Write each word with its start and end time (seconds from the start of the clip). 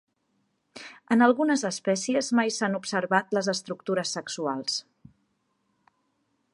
En 1.15 1.23
algunes 1.25 1.65
espècies 1.69 2.31
mai 2.39 2.53
s'han 2.55 2.79
observat 2.79 3.37
les 3.39 3.51
estructures 3.55 4.15
sexuals. 4.19 4.83